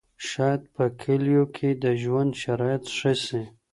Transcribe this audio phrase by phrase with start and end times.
[0.27, 3.43] شاید په کليو کې د ژوند شرایط ښه سي.